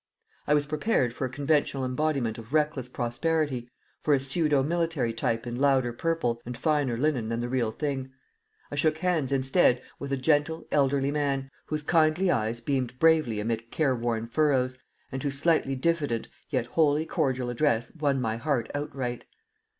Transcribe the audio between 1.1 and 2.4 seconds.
for a conventional embodiment